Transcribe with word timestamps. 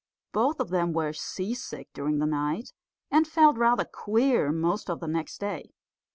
Both 0.31 0.59
of 0.59 0.69
them 0.69 0.93
were 0.93 1.13
sea 1.13 1.53
sick 1.53 1.89
during 1.93 2.17
the 2.17 2.25
night, 2.25 2.73
and 3.11 3.27
felt 3.27 3.55
rather 3.57 3.85
queer 3.85 4.51
most 4.51 4.89
of 4.89 4.99
the 4.99 5.07
next 5.07 5.37
day. 5.39 5.75